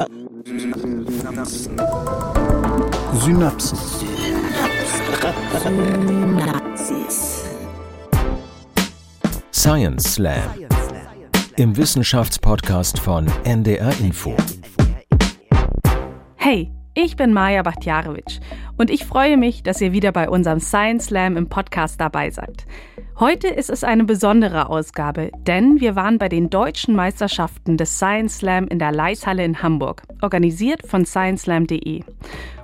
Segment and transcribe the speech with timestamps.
[0.00, 1.76] Synapsen.
[3.12, 4.00] Synapsis.
[9.52, 10.42] Science Slam.
[11.56, 14.34] Im Wissenschaftspodcast von NDR Info.
[16.36, 18.40] Hey, ich bin Maja Bachtjarewitsch
[18.78, 22.64] und ich freue mich, dass ihr wieder bei unserem Science Slam im Podcast dabei seid.
[23.20, 28.38] Heute ist es eine besondere Ausgabe, denn wir waren bei den deutschen Meisterschaften des Science
[28.38, 32.02] Slam in der Leishalle in Hamburg, organisiert von scienceslam.de.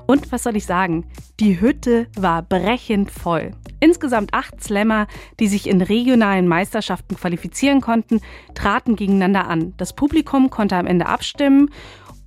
[0.06, 1.05] Und was soll ich sagen?
[1.41, 3.50] Die Hütte war brechend voll.
[3.80, 5.09] Insgesamt acht Slammer,
[5.41, 8.23] die sich in regionalen Meisterschaften qualifizieren konnten,
[8.55, 9.75] traten gegeneinander an.
[9.77, 11.69] Das Publikum konnte am Ende abstimmen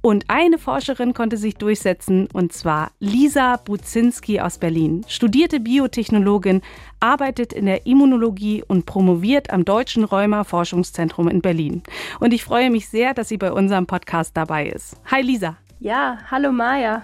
[0.02, 5.06] und eine Forscherin konnte sich durchsetzen, und zwar Lisa Buzinski aus Berlin.
[5.08, 6.62] Studierte Biotechnologin,
[7.00, 11.84] arbeitet in der Immunologie und promoviert am Deutschen Rheuma-Forschungszentrum in Berlin.
[12.20, 14.96] Und ich freue mich sehr, dass sie bei unserem Podcast dabei ist.
[15.12, 15.58] Hi Lisa.
[15.80, 17.04] Ja, hallo Maja.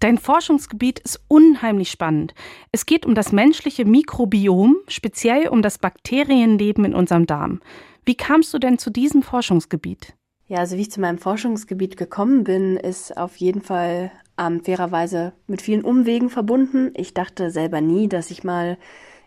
[0.00, 2.34] Dein Forschungsgebiet ist unheimlich spannend.
[2.72, 7.60] Es geht um das menschliche Mikrobiom, speziell um das Bakterienleben in unserem Darm.
[8.04, 10.14] Wie kamst du denn zu diesem Forschungsgebiet?
[10.50, 15.32] Ja, also wie ich zu meinem Forschungsgebiet gekommen bin, ist auf jeden Fall ähm, fairerweise
[15.46, 16.90] mit vielen Umwegen verbunden.
[16.96, 18.76] Ich dachte selber nie, dass ich mal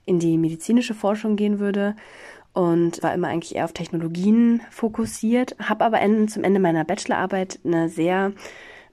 [0.04, 1.96] in die medizinische Forschung gehen würde
[2.52, 7.88] und war immer eigentlich eher auf Technologien fokussiert, habe aber zum Ende meiner Bachelorarbeit eine
[7.88, 8.34] sehr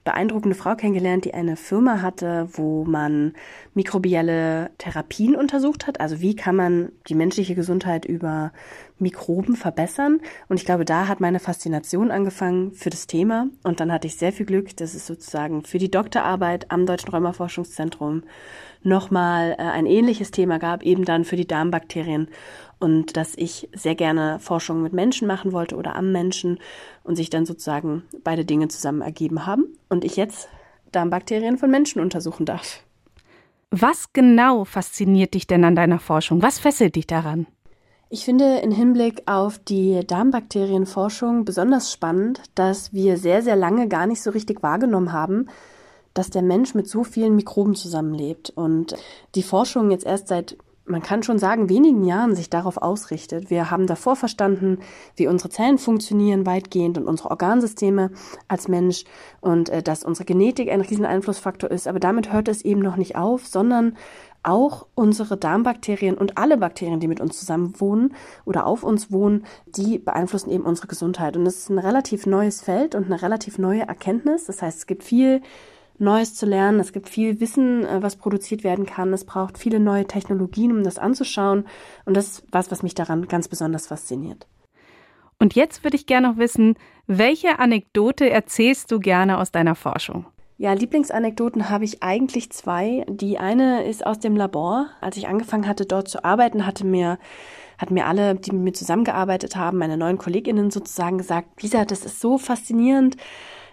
[0.05, 3.33] beeindruckende Frau kennengelernt, die eine Firma hatte, wo man
[3.73, 6.01] mikrobielle Therapien untersucht hat.
[6.01, 8.51] Also wie kann man die menschliche Gesundheit über
[8.99, 10.19] Mikroben verbessern?
[10.49, 13.47] Und ich glaube, da hat meine Faszination angefangen für das Thema.
[13.63, 17.09] Und dann hatte ich sehr viel Glück, dass es sozusagen für die Doktorarbeit am Deutschen
[17.09, 18.23] Rheumaforschungszentrum
[18.83, 22.27] nochmal äh, ein ähnliches Thema gab, eben dann für die Darmbakterien
[22.79, 26.59] und dass ich sehr gerne Forschung mit Menschen machen wollte oder am Menschen
[27.03, 30.49] und sich dann sozusagen beide Dinge zusammen ergeben haben und ich jetzt
[30.91, 32.83] Darmbakterien von Menschen untersuchen darf.
[33.71, 36.41] Was genau fasziniert dich denn an deiner Forschung?
[36.41, 37.47] Was fesselt dich daran?
[38.09, 44.07] Ich finde in Hinblick auf die Darmbakterienforschung besonders spannend, dass wir sehr, sehr lange gar
[44.07, 45.47] nicht so richtig wahrgenommen haben,
[46.13, 48.95] dass der Mensch mit so vielen Mikroben zusammenlebt und
[49.35, 53.49] die Forschung jetzt erst seit man kann schon sagen, wenigen Jahren sich darauf ausrichtet.
[53.49, 54.79] Wir haben davor verstanden,
[55.15, 58.11] wie unsere Zellen funktionieren weitgehend und unsere Organsysteme
[58.47, 59.03] als Mensch
[59.41, 61.87] und äh, dass unsere Genetik ein riesen Einflussfaktor ist.
[61.87, 63.95] Aber damit hört es eben noch nicht auf, sondern
[64.43, 69.45] auch unsere Darmbakterien und alle Bakterien, die mit uns zusammen wohnen oder auf uns wohnen,
[69.67, 71.37] die beeinflussen eben unsere Gesundheit.
[71.37, 74.45] Und das ist ein relativ neues Feld und eine relativ neue Erkenntnis.
[74.45, 75.41] Das heißt, es gibt viel
[76.01, 76.79] Neues zu lernen.
[76.79, 79.13] Es gibt viel Wissen, äh, was produziert werden kann.
[79.13, 81.65] Es braucht viele neue Technologien, um das anzuschauen.
[82.05, 84.47] Und das ist was, was mich daran ganz besonders fasziniert.
[85.39, 86.75] Und jetzt würde ich gerne noch wissen,
[87.07, 90.25] welche Anekdote erzählst du gerne aus deiner Forschung?
[90.57, 93.03] Ja, Lieblingsanekdoten habe ich eigentlich zwei.
[93.09, 94.89] Die eine ist aus dem Labor.
[95.01, 97.17] Als ich angefangen hatte, dort zu arbeiten, hatte mir
[97.81, 102.05] hatten mir alle, die mit mir zusammengearbeitet haben, meine neuen Kolleginnen sozusagen gesagt, Lisa, das
[102.05, 103.17] ist so faszinierend.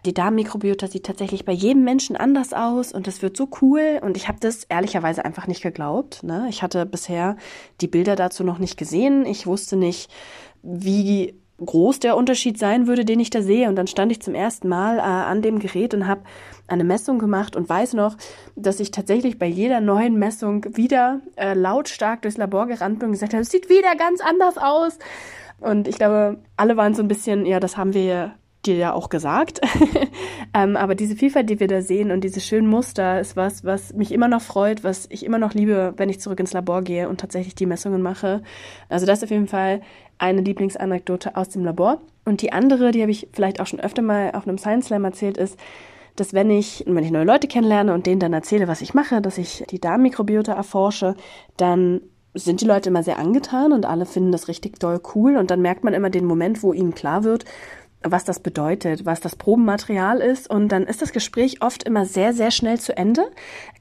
[0.04, 4.00] Die Darmmikrobiota sieht tatsächlich bei jedem Menschen anders aus und das wird so cool.
[4.03, 6.22] Und ich habe das ehrlicherweise einfach nicht geglaubt.
[6.22, 6.47] Ne?
[6.48, 7.36] Ich hatte bisher
[7.81, 9.26] die Bilder dazu noch nicht gesehen.
[9.26, 10.10] Ich wusste nicht,
[10.62, 13.69] wie groß der Unterschied sein würde, den ich da sehe.
[13.69, 16.22] Und dann stand ich zum ersten Mal äh, an dem Gerät und habe
[16.69, 18.16] eine Messung gemacht und weiß noch,
[18.54, 23.12] dass ich tatsächlich bei jeder neuen Messung wieder äh, lautstark durchs Labor gerannt bin und
[23.12, 24.98] gesagt habe, es sieht wieder ganz anders aus.
[25.60, 28.34] Und ich glaube, alle waren so ein bisschen, ja, das haben wir
[28.66, 29.60] dir ja auch gesagt.
[30.54, 33.94] ähm, aber diese Vielfalt, die wir da sehen und diese schönen Muster, ist was, was
[33.94, 37.08] mich immer noch freut, was ich immer noch liebe, wenn ich zurück ins Labor gehe
[37.08, 38.42] und tatsächlich die Messungen mache.
[38.88, 39.80] Also das ist auf jeden Fall
[40.19, 42.00] eine Lieblingsanekdote aus dem Labor.
[42.24, 45.04] Und die andere, die habe ich vielleicht auch schon öfter mal auf einem Science Slam
[45.04, 45.58] erzählt, ist,
[46.16, 49.20] dass wenn ich, wenn ich neue Leute kennenlerne und denen dann erzähle, was ich mache,
[49.20, 51.14] dass ich die Darmmikrobiota erforsche,
[51.56, 52.00] dann
[52.34, 55.62] sind die Leute immer sehr angetan und alle finden das richtig doll cool und dann
[55.62, 57.44] merkt man immer den Moment, wo ihnen klar wird,
[58.03, 60.48] was das bedeutet, was das Probenmaterial ist.
[60.48, 63.31] Und dann ist das Gespräch oft immer sehr, sehr schnell zu Ende,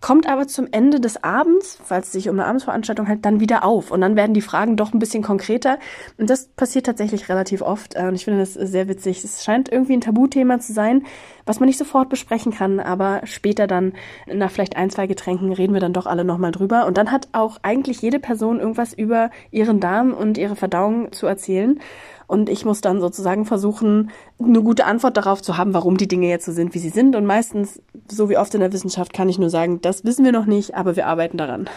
[0.01, 3.63] kommt aber zum Ende des Abends, falls es sich um eine Abendsveranstaltung handelt, dann wieder
[3.63, 3.91] auf.
[3.91, 5.77] Und dann werden die Fragen doch ein bisschen konkreter.
[6.17, 7.95] Und das passiert tatsächlich relativ oft.
[7.95, 9.23] Und ich finde das sehr witzig.
[9.23, 11.05] Es scheint irgendwie ein Tabuthema zu sein,
[11.45, 13.93] was man nicht sofort besprechen kann, aber später dann
[14.31, 16.85] nach vielleicht ein, zwei Getränken reden wir dann doch alle nochmal drüber.
[16.85, 21.25] Und dann hat auch eigentlich jede Person irgendwas über ihren Darm und ihre Verdauung zu
[21.27, 21.79] erzählen.
[22.27, 26.27] Und ich muss dann sozusagen versuchen, eine gute Antwort darauf zu haben, warum die Dinge
[26.27, 27.15] jetzt so sind, wie sie sind.
[27.15, 30.33] Und meistens, so wie oft in der Wissenschaft, kann ich nur sagen, das wissen wir
[30.33, 31.69] noch nicht, aber wir arbeiten daran.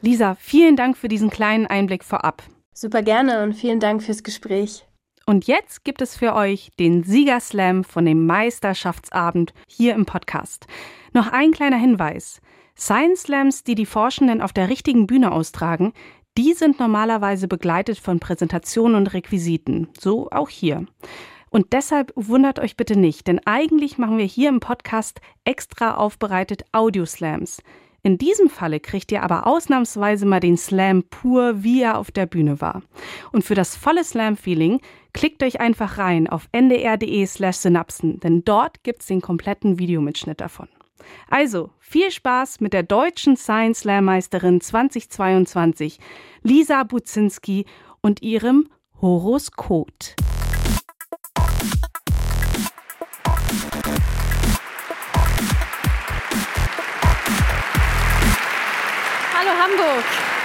[0.00, 2.42] Lisa, vielen Dank für diesen kleinen Einblick vorab.
[2.72, 4.86] Super gerne und vielen Dank fürs Gespräch.
[5.28, 10.68] Und jetzt gibt es für euch den Siegerslam von dem Meisterschaftsabend hier im Podcast.
[11.12, 12.40] Noch ein kleiner Hinweis.
[12.78, 15.94] Science Slams, die die Forschenden auf der richtigen Bühne austragen,
[16.36, 19.88] die sind normalerweise begleitet von Präsentationen und Requisiten.
[19.98, 20.86] So auch hier.
[21.50, 26.64] Und deshalb wundert euch bitte nicht, denn eigentlich machen wir hier im Podcast extra aufbereitet
[26.72, 27.62] Audioslams.
[28.02, 32.26] In diesem Falle kriegt ihr aber ausnahmsweise mal den Slam pur, wie er auf der
[32.26, 32.82] Bühne war.
[33.32, 34.80] Und für das volle Slam-Feeling
[35.12, 40.68] klickt euch einfach rein auf ndr.de slash synapsen, denn dort gibt's den kompletten Videomitschnitt davon.
[41.28, 45.98] Also, viel Spaß mit der deutschen Science Slam Meisterin 2022,
[46.42, 47.66] Lisa Buzinski
[48.00, 48.68] und ihrem
[49.00, 49.92] Horoskop.
[59.34, 60.35] Hallo Hamburg!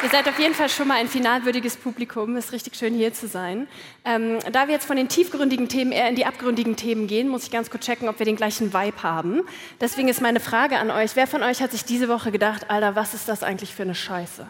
[0.00, 2.36] Ihr seid auf jeden Fall schon mal ein finalwürdiges Publikum.
[2.36, 3.66] Es ist richtig schön hier zu sein.
[4.04, 7.42] Ähm, da wir jetzt von den tiefgründigen Themen eher in die abgründigen Themen gehen, muss
[7.42, 9.42] ich ganz kurz checken, ob wir den gleichen Vibe haben.
[9.80, 12.94] Deswegen ist meine Frage an euch: Wer von euch hat sich diese Woche gedacht, Alter,
[12.94, 14.46] was ist das eigentlich für eine Scheiße?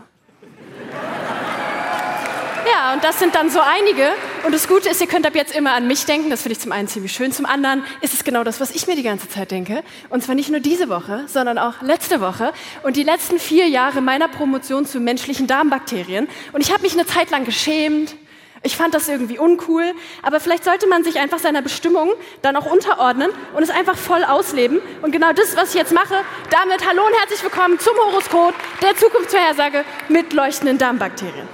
[2.71, 4.13] Ja, und das sind dann so einige.
[4.45, 6.31] Und das Gute ist, ihr könnt ab jetzt immer an mich denken.
[6.31, 7.33] Das finde ich zum einen ziemlich schön.
[7.33, 9.83] Zum anderen ist es genau das, was ich mir die ganze Zeit denke.
[10.11, 12.53] Und zwar nicht nur diese Woche, sondern auch letzte Woche
[12.83, 16.29] und die letzten vier Jahre meiner Promotion zu menschlichen Darmbakterien.
[16.53, 18.15] Und ich habe mich eine Zeit lang geschämt.
[18.63, 22.13] Ich fand das irgendwie uncool, aber vielleicht sollte man sich einfach seiner Bestimmung
[22.43, 24.81] dann auch unterordnen und es einfach voll ausleben.
[25.03, 26.15] Und genau das, was ich jetzt mache,
[26.51, 31.47] damit hallo und herzlich willkommen zum Horoskop der Zukunftsvorhersage mit leuchtenden Darmbakterien.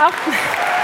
[0.00, 0.81] Auch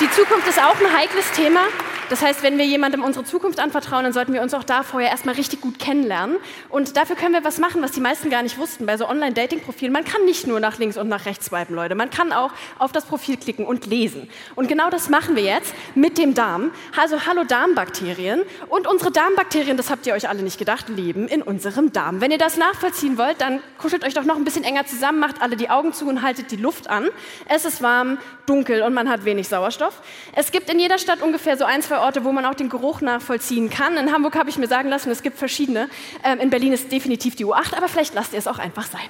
[0.00, 1.66] die Zukunft ist auch ein heikles Thema.
[2.10, 5.10] Das heißt, wenn wir jemandem unsere Zukunft anvertrauen, dann sollten wir uns auch da vorher
[5.10, 6.36] erstmal richtig gut kennenlernen.
[6.70, 9.92] Und dafür können wir was machen, was die meisten gar nicht wussten bei so Online-Dating-Profilen.
[9.92, 11.94] Man kann nicht nur nach links und nach rechts swipen, Leute.
[11.94, 14.30] Man kann auch auf das Profil klicken und lesen.
[14.56, 16.70] Und genau das machen wir jetzt mit dem Darm.
[16.96, 18.42] Also hallo Darmbakterien.
[18.68, 22.22] Und unsere Darmbakterien, das habt ihr euch alle nicht gedacht, leben in unserem Darm.
[22.22, 25.42] Wenn ihr das nachvollziehen wollt, dann kuschelt euch doch noch ein bisschen enger zusammen, macht
[25.42, 27.10] alle die Augen zu und haltet die Luft an.
[27.46, 28.16] Es ist warm,
[28.46, 30.00] dunkel und man hat wenig Sauerstoff.
[30.34, 33.00] Es gibt in jeder Stadt ungefähr so ein, zwei Orte, wo man auch den Geruch
[33.00, 33.96] nachvollziehen kann.
[33.96, 35.88] In Hamburg habe ich mir sagen lassen, es gibt verschiedene.
[36.24, 39.08] Ähm, in Berlin ist definitiv die U8, aber vielleicht lasst ihr es auch einfach sein.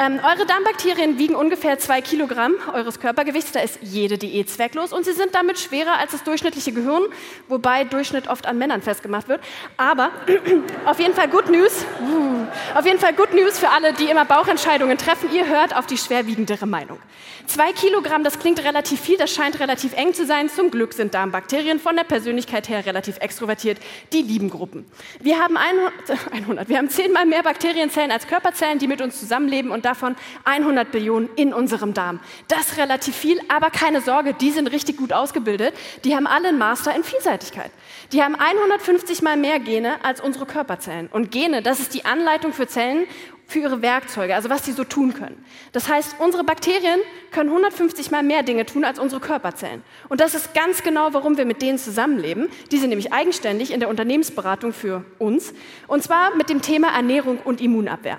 [0.00, 3.52] Ähm, eure Darmbakterien wiegen ungefähr zwei Kilogramm eures Körpergewichts.
[3.52, 7.04] Da ist jede Diät zwecklos und sie sind damit schwerer als das durchschnittliche Gehirn,
[7.48, 9.40] wobei Durchschnitt oft an Männern festgemacht wird.
[9.76, 10.10] Aber
[10.84, 11.84] auf jeden Fall Good News.
[12.00, 15.30] Uh, auf jeden Fall Good News für alle, die immer Bauchentscheidungen treffen.
[15.32, 16.98] Ihr hört auf die schwerwiegendere Meinung.
[17.46, 20.48] Zwei Kilogramm, das klingt relativ viel, das scheint relativ eng zu sein.
[20.48, 23.78] Zum Glück sind Darmbakterien von der Persönlichkeit her relativ extrovertiert.
[24.12, 24.84] Die lieben Gruppen.
[25.20, 25.92] Wir haben 100,
[26.32, 30.90] 100 wir haben zehnmal mehr Bakterienzellen als Körperzellen, die mit uns zusammenleben und davon 100
[30.90, 32.20] Billionen in unserem Darm.
[32.48, 35.74] Das ist relativ viel, aber keine Sorge, die sind richtig gut ausgebildet.
[36.04, 37.70] Die haben alle einen Master in Vielseitigkeit.
[38.12, 41.08] Die haben 150 mal mehr Gene als unsere Körperzellen.
[41.08, 43.06] Und Gene, das ist die Anleitung für Zellen
[43.46, 45.44] für ihre Werkzeuge, also was sie so tun können.
[45.72, 47.00] Das heißt, unsere Bakterien
[47.30, 49.82] können 150 mal mehr Dinge tun als unsere Körperzellen.
[50.08, 52.48] Und das ist ganz genau, warum wir mit denen zusammenleben.
[52.72, 55.52] Die sind nämlich eigenständig in der Unternehmensberatung für uns.
[55.86, 58.18] Und zwar mit dem Thema Ernährung und Immunabwehr.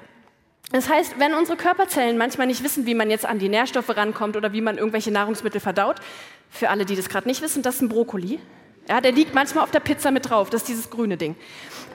[0.71, 4.35] Das heißt, wenn unsere Körperzellen manchmal nicht wissen, wie man jetzt an die Nährstoffe rankommt
[4.35, 5.97] oder wie man irgendwelche Nahrungsmittel verdaut,
[6.49, 8.39] für alle, die das gerade nicht wissen, das ist ein Brokkoli.
[8.87, 11.35] Ja, der liegt manchmal auf der Pizza mit drauf, das ist dieses grüne Ding.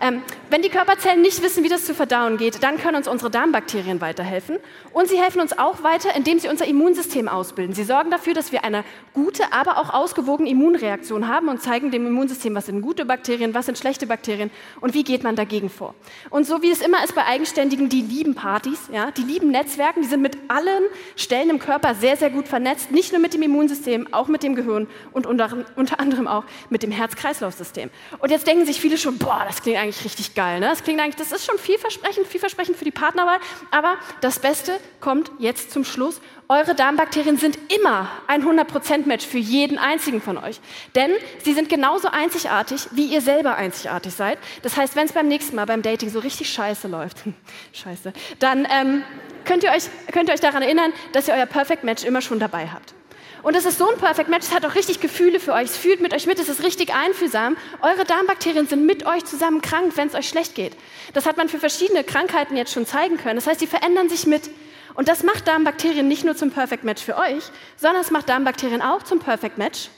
[0.03, 3.31] Ähm, wenn die Körperzellen nicht wissen, wie das zu verdauen geht, dann können uns unsere
[3.31, 4.57] Darmbakterien weiterhelfen.
[4.95, 7.75] Und sie helfen uns auch weiter, indem sie unser Immunsystem ausbilden.
[7.75, 8.83] Sie sorgen dafür, dass wir eine
[9.13, 13.67] gute, aber auch ausgewogene Immunreaktion haben und zeigen dem Immunsystem, was sind gute Bakterien, was
[13.67, 15.95] sind schlechte Bakterien und wie geht man dagegen vor.
[16.31, 20.01] Und so wie es immer ist bei Eigenständigen, die lieben Partys, ja, die lieben Netzwerken,
[20.01, 22.91] die sind mit allen Stellen im Körper sehr, sehr gut vernetzt.
[22.91, 26.80] Nicht nur mit dem Immunsystem, auch mit dem Gehirn und unter, unter anderem auch mit
[26.83, 27.91] dem Herz-Kreislauf-System.
[28.19, 30.61] Und jetzt denken sich viele schon, boah, das klingt eigentlich eigentlich richtig geil.
[30.61, 30.67] Ne?
[30.67, 33.39] Das klingt eigentlich, das ist schon vielversprechend, vielversprechend für die Partnerwahl.
[33.71, 36.21] Aber das Beste kommt jetzt zum Schluss.
[36.49, 40.61] Eure Darmbakterien sind immer ein 100%-Match für jeden einzigen von euch.
[40.95, 41.11] Denn
[41.43, 44.39] sie sind genauso einzigartig, wie ihr selber einzigartig seid.
[44.63, 47.19] Das heißt, wenn es beim nächsten Mal beim Dating so richtig scheiße läuft,
[47.73, 49.03] scheiße, dann ähm,
[49.45, 52.39] könnt, ihr euch, könnt ihr euch daran erinnern, dass ihr euer Perfect Match immer schon
[52.39, 52.95] dabei habt.
[53.43, 55.77] Und es ist so ein Perfect Match, es hat auch richtig Gefühle für euch, es
[55.77, 57.57] fühlt mit euch mit, es ist richtig einfühlsam.
[57.81, 60.77] Eure Darmbakterien sind mit euch zusammen krank, wenn es euch schlecht geht.
[61.15, 63.37] Das hat man für verschiedene Krankheiten jetzt schon zeigen können.
[63.37, 64.51] Das heißt, sie verändern sich mit.
[64.95, 67.45] Und das macht Darmbakterien nicht nur zum Perfect Match für euch,
[67.77, 69.89] sondern es macht Darmbakterien auch zum Perfect Match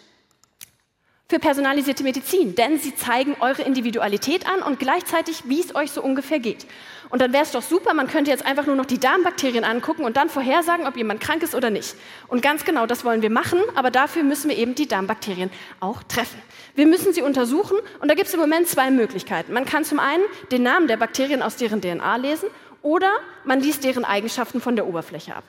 [1.33, 6.03] für personalisierte Medizin, denn sie zeigen eure Individualität an und gleichzeitig, wie es euch so
[6.03, 6.67] ungefähr geht.
[7.09, 10.05] Und dann wäre es doch super, man könnte jetzt einfach nur noch die Darmbakterien angucken
[10.05, 11.95] und dann vorhersagen, ob jemand krank ist oder nicht.
[12.29, 15.49] Und ganz genau das wollen wir machen, aber dafür müssen wir eben die Darmbakterien
[15.81, 16.39] auch treffen.
[16.75, 19.55] Wir müssen sie untersuchen und da gibt es im Moment zwei Möglichkeiten.
[19.55, 22.51] Man kann zum einen den Namen der Bakterien aus deren DNA lesen
[22.83, 23.11] oder
[23.45, 25.45] man liest deren Eigenschaften von der Oberfläche ab.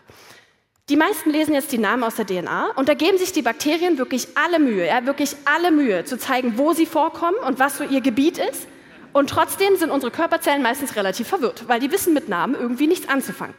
[0.89, 3.97] Die meisten lesen jetzt die Namen aus der DNA und da geben sich die Bakterien
[3.97, 7.85] wirklich alle Mühe, ja, wirklich alle Mühe zu zeigen, wo sie vorkommen und was so
[7.85, 8.67] ihr Gebiet ist.
[9.13, 13.07] Und trotzdem sind unsere Körperzellen meistens relativ verwirrt, weil die wissen mit Namen irgendwie nichts
[13.07, 13.55] anzufangen.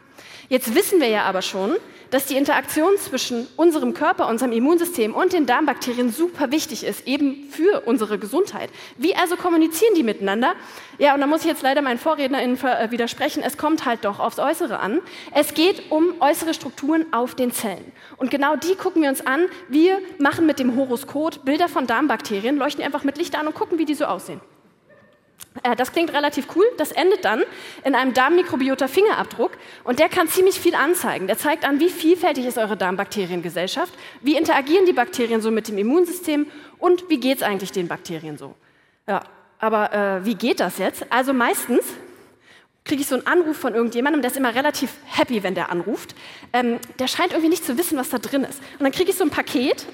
[0.49, 1.75] Jetzt wissen wir ja aber schon,
[2.11, 7.49] dass die Interaktion zwischen unserem Körper, unserem Immunsystem und den Darmbakterien super wichtig ist, eben
[7.49, 8.69] für unsere Gesundheit.
[8.97, 10.53] Wie also kommunizieren die miteinander?
[10.97, 13.43] Ja, und da muss ich jetzt leider meinen VorrednerInnen äh, widersprechen.
[13.43, 15.01] Es kommt halt doch aufs Äußere an.
[15.33, 17.91] Es geht um äußere Strukturen auf den Zellen.
[18.17, 19.45] Und genau die gucken wir uns an.
[19.67, 23.77] Wir machen mit dem Horoskop Bilder von Darmbakterien, leuchten einfach mit Licht an und gucken,
[23.77, 24.39] wie die so aussehen.
[25.63, 26.65] Äh, das klingt relativ cool.
[26.77, 27.43] Das endet dann
[27.83, 29.51] in einem Darmmikrobiota-Fingerabdruck
[29.83, 31.27] und der kann ziemlich viel anzeigen.
[31.27, 35.77] Der zeigt an, wie vielfältig ist eure Darmbakteriengesellschaft, wie interagieren die Bakterien so mit dem
[35.77, 36.47] Immunsystem
[36.79, 38.55] und wie geht es eigentlich den Bakterien so.
[39.07, 39.21] Ja,
[39.59, 41.05] aber äh, wie geht das jetzt?
[41.11, 41.85] Also meistens
[42.83, 46.15] kriege ich so einen Anruf von irgendjemandem, der ist immer relativ happy, wenn der anruft.
[46.53, 48.59] Ähm, der scheint irgendwie nicht zu wissen, was da drin ist.
[48.73, 49.87] Und dann kriege ich so ein Paket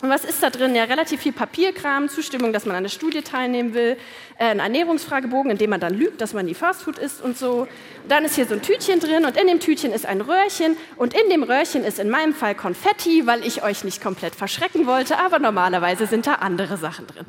[0.00, 0.76] und was ist da drin?
[0.76, 3.96] Ja, relativ viel Papierkram, Zustimmung, dass man an der Studie teilnehmen will,
[4.38, 7.66] äh, ein Ernährungsfragebogen, in dem man dann lügt, dass man die Fastfood isst und so.
[8.06, 11.14] Dann ist hier so ein Tütchen drin und in dem Tütchen ist ein Röhrchen und
[11.14, 15.18] in dem Röhrchen ist in meinem Fall Konfetti, weil ich euch nicht komplett verschrecken wollte,
[15.18, 17.26] aber normalerweise sind da andere Sachen drin.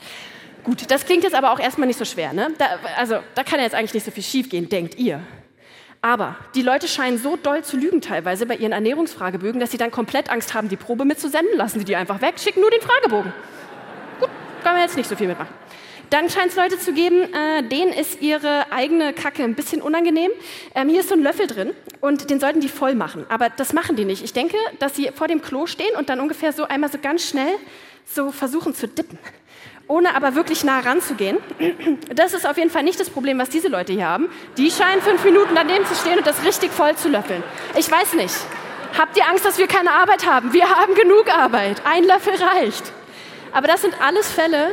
[0.64, 2.34] Gut, das klingt jetzt aber auch erstmal nicht so schwer.
[2.34, 2.52] Ne?
[2.58, 2.66] Da,
[2.98, 5.22] also da kann ja jetzt eigentlich nicht so viel schiefgehen, denkt ihr.
[6.02, 9.92] Aber die Leute scheinen so doll zu lügen teilweise bei ihren Ernährungsfragebögen, dass sie dann
[9.92, 11.58] komplett Angst haben, die Probe mitzusenden.
[11.58, 13.34] Lassen sie die einfach weg, schicken nur den Fragebogen.
[14.20, 14.30] Gut,
[14.64, 15.54] kann man jetzt nicht so viel mitmachen.
[16.10, 20.32] Dann scheint es Leute zu geben, äh, denen ist ihre eigene Kacke ein bisschen unangenehm.
[20.74, 23.26] Ähm, hier ist so ein Löffel drin und den sollten die voll machen.
[23.30, 24.24] Aber das machen die nicht.
[24.24, 27.28] Ich denke, dass sie vor dem Klo stehen und dann ungefähr so einmal so ganz
[27.28, 27.54] schnell
[28.06, 29.20] so versuchen zu dippen
[29.90, 31.38] ohne aber wirklich nah ranzugehen.
[32.16, 34.30] Das ist auf jeden Fall nicht das Problem, was diese Leute hier haben.
[34.56, 37.44] Die scheinen fünf Minuten daneben zu stehen und das richtig voll zu löffeln.
[37.78, 38.36] Ich weiß nicht.
[38.98, 40.54] Habt ihr Angst, dass wir keine Arbeit haben?
[40.54, 41.82] Wir haben genug Arbeit.
[41.86, 42.84] Ein Löffel reicht.
[43.52, 44.72] Aber das sind alles Fälle,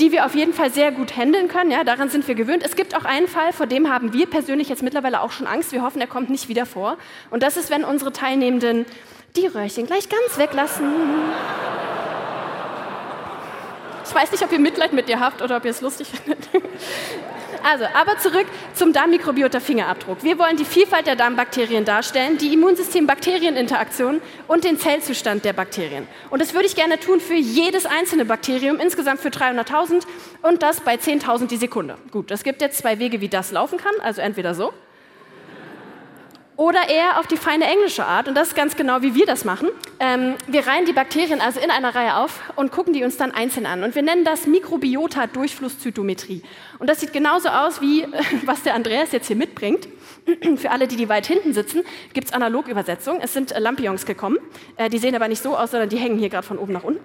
[0.00, 1.70] die wir auf jeden Fall sehr gut handeln können.
[1.70, 2.64] Ja, daran sind wir gewöhnt.
[2.64, 5.70] Es gibt auch einen Fall, vor dem haben wir persönlich jetzt mittlerweile auch schon Angst.
[5.70, 6.96] Wir hoffen, er kommt nicht wieder vor.
[7.30, 8.84] Und das ist, wenn unsere Teilnehmenden
[9.36, 10.86] die Röhrchen gleich ganz weglassen.
[14.10, 16.48] Ich weiß nicht, ob ihr Mitleid mit dir habt oder ob ihr es lustig findet.
[17.62, 20.24] Also, aber zurück zum Darmmikrobiota-Fingerabdruck.
[20.24, 26.08] Wir wollen die Vielfalt der Darmbakterien darstellen, die Immunsystem-Bakterien-Interaktion und den Zellzustand der Bakterien.
[26.30, 30.02] Und das würde ich gerne tun für jedes einzelne Bakterium, insgesamt für 300.000
[30.42, 31.96] und das bei 10.000 die Sekunde.
[32.10, 34.72] Gut, es gibt jetzt zwei Wege, wie das laufen kann, also entweder so
[36.60, 38.28] oder eher auf die feine englische Art.
[38.28, 39.70] Und das ist ganz genau, wie wir das machen.
[39.98, 43.30] Ähm, wir reihen die Bakterien also in einer Reihe auf und gucken die uns dann
[43.32, 43.82] einzeln an.
[43.82, 46.42] Und wir nennen das Mikrobiota-Durchflusszytometrie.
[46.78, 48.06] Und das sieht genauso aus, wie
[48.44, 49.88] was der Andreas jetzt hier mitbringt.
[50.56, 53.20] Für alle, die, die weit hinten sitzen, gibt es Analogübersetzung.
[53.22, 54.36] Es sind äh, Lampions gekommen.
[54.76, 56.84] Äh, die sehen aber nicht so aus, sondern die hängen hier gerade von oben nach
[56.84, 57.00] unten.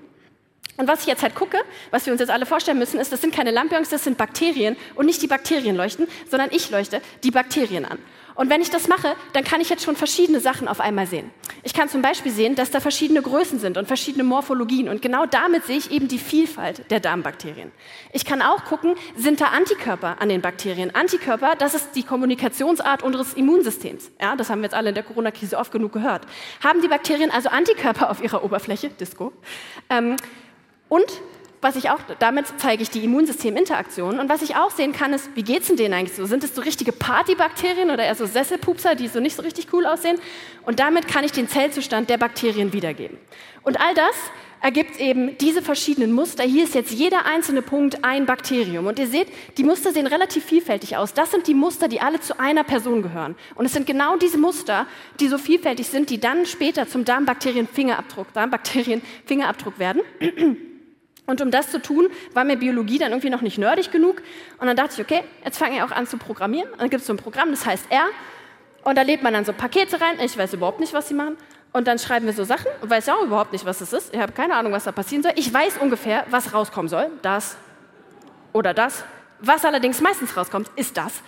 [0.76, 1.60] Und was ich jetzt halt gucke,
[1.92, 4.76] was wir uns jetzt alle vorstellen müssen, ist, das sind keine Lampions, das sind Bakterien
[4.96, 8.00] und nicht die Bakterien leuchten, sondern ich leuchte die Bakterien an.
[8.36, 11.32] Und wenn ich das mache, dann kann ich jetzt schon verschiedene Sachen auf einmal sehen.
[11.64, 14.90] Ich kann zum Beispiel sehen, dass da verschiedene Größen sind und verschiedene Morphologien.
[14.90, 17.72] Und genau damit sehe ich eben die Vielfalt der Darmbakterien.
[18.12, 20.94] Ich kann auch gucken, sind da Antikörper an den Bakterien?
[20.94, 24.12] Antikörper, das ist die Kommunikationsart unseres Immunsystems.
[24.22, 26.24] Ja, das haben wir jetzt alle in der Corona-Krise oft genug gehört.
[26.64, 28.90] Haben die Bakterien also Antikörper auf ihrer Oberfläche?
[28.90, 29.32] Disco.
[29.90, 30.18] Ähm,
[30.90, 31.06] und
[31.66, 34.20] was ich auch, damit zeige ich die Immunsysteminteraktion.
[34.20, 36.28] Und was ich auch sehen kann, ist, wie geht es denen eigentlich so?
[36.28, 39.88] Sind es so richtige Partybakterien oder eher so Sesselpupser, die so nicht so richtig cool
[39.88, 40.20] aussehen?
[40.62, 43.18] Und damit kann ich den Zellzustand der Bakterien wiedergeben.
[43.64, 44.14] Und all das
[44.62, 46.44] ergibt eben diese verschiedenen Muster.
[46.44, 48.86] Hier ist jetzt jeder einzelne Punkt ein Bakterium.
[48.86, 51.16] Und ihr seht, die Muster sehen relativ vielfältig aus.
[51.16, 53.36] Das sind die Muster, die alle zu einer Person gehören.
[53.56, 54.86] Und es sind genau diese Muster,
[55.20, 59.02] die so vielfältig sind, die dann später zum Darmbakterien-Fingerabdruck Darmbakterien
[59.80, 60.02] werden.
[61.26, 64.22] Und um das zu tun, war mir Biologie dann irgendwie noch nicht nerdig genug.
[64.60, 66.70] Und dann dachte ich, okay, jetzt fange ich auch an zu programmieren.
[66.72, 68.06] Und dann gibt es so ein Programm, das heißt R.
[68.84, 70.20] Und da lädt man dann so Pakete rein.
[70.20, 71.38] Ich weiß überhaupt nicht, was sie machen.
[71.74, 74.14] Und dann schreiben wir so Sachen und weiß ja auch überhaupt nicht, was es ist.
[74.14, 75.34] Ich habe keine Ahnung, was da passieren soll.
[75.36, 77.10] Ich weiß ungefähr, was rauskommen soll.
[77.22, 77.58] Das
[78.54, 79.04] oder das.
[79.40, 81.22] Was allerdings meistens rauskommt, ist das.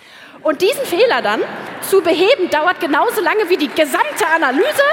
[0.43, 1.41] Und diesen Fehler dann
[1.81, 4.83] zu beheben, dauert genauso lange wie die gesamte Analyse.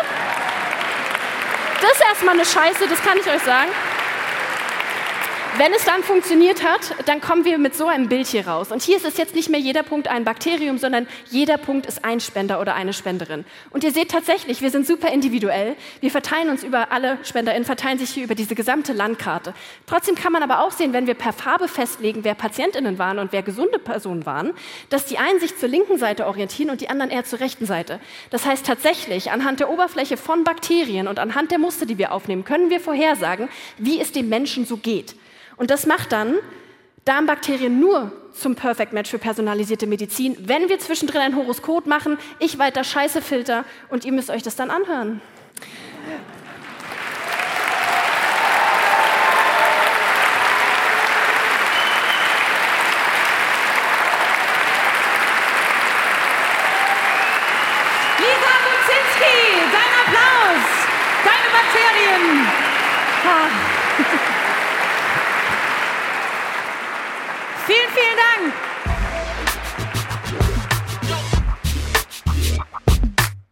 [1.80, 3.70] Das ist erstmal eine Scheiße, das kann ich euch sagen.
[5.56, 8.72] Wenn es dann funktioniert hat, dann kommen wir mit so einem Bild hier raus.
[8.72, 12.04] Und hier ist es jetzt nicht mehr jeder Punkt ein Bakterium, sondern jeder Punkt ist
[12.04, 13.44] ein Spender oder eine Spenderin.
[13.70, 15.76] Und ihr seht tatsächlich, wir sind super individuell.
[16.00, 19.54] Wir verteilen uns über alle SpenderInnen, verteilen sich hier über diese gesamte Landkarte.
[19.86, 23.30] Trotzdem kann man aber auch sehen, wenn wir per Farbe festlegen, wer PatientInnen waren und
[23.30, 24.54] wer gesunde Personen waren,
[24.88, 28.00] dass die einen sich zur linken Seite orientieren und die anderen eher zur rechten Seite.
[28.30, 32.42] Das heißt tatsächlich, anhand der Oberfläche von Bakterien und anhand der Muster, die wir aufnehmen,
[32.42, 35.14] können wir vorhersagen, wie es dem Menschen so geht.
[35.56, 36.36] Und das macht dann
[37.04, 42.58] Darmbakterien nur zum Perfect Match für personalisierte Medizin, wenn wir zwischendrin ein Horoskop machen, ich
[42.58, 45.20] weiter Scheiße filter und ihr müsst euch das dann anhören.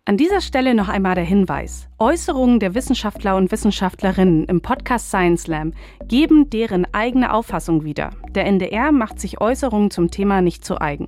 [0.05, 1.89] An dieser Stelle noch einmal der Hinweis.
[2.01, 5.75] Äußerungen der Wissenschaftler und Wissenschaftlerinnen im Podcast Science Slam
[6.09, 8.11] geben deren eigene Auffassung wieder.
[8.35, 11.07] Der NDR macht sich Äußerungen zum Thema nicht zu eigen.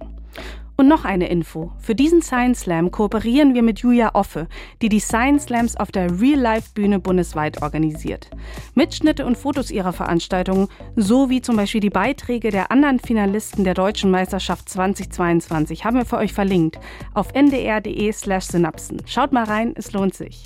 [0.77, 1.71] Und noch eine Info.
[1.79, 4.49] Für diesen Science Slam kooperieren wir mit Julia Offe,
[4.83, 8.29] die die Science Slams auf der Real-Life-Bühne bundesweit organisiert.
[8.75, 10.67] Mitschnitte und Fotos ihrer Veranstaltungen
[10.97, 16.17] sowie zum Beispiel die Beiträge der anderen Finalisten der Deutschen Meisterschaft 2022 haben wir für
[16.17, 16.81] euch verlinkt
[17.15, 19.01] auf ndr.de/slash synapsen.
[19.07, 20.45] Schaut mal rein, es lohnt sich.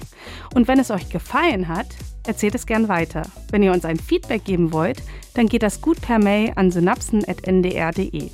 [0.54, 1.86] Und wenn es euch gefallen hat,
[2.26, 3.22] erzählt es gern weiter.
[3.50, 5.02] Wenn ihr uns ein Feedback geben wollt,
[5.34, 8.30] dann geht das gut per Mail an synapsen.ndr.de.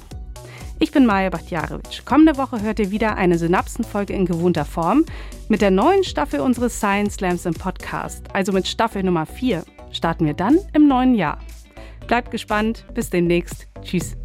[0.81, 2.05] Ich bin Maja Bachtjarewitsch.
[2.05, 5.05] Kommende Woche hört ihr wieder eine Synapsenfolge in gewohnter Form
[5.49, 8.25] mit der neuen Staffel unseres Science Slams im Podcast.
[8.33, 11.39] Also mit Staffel Nummer 4 starten wir dann im neuen Jahr.
[12.07, 12.85] Bleibt gespannt.
[12.93, 13.69] Bis demnächst.
[13.83, 14.17] Tschüss.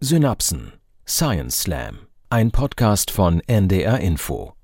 [0.00, 0.72] Synapsen.
[1.06, 1.98] Science Slam.
[2.30, 4.54] Ein Podcast von NDR Info.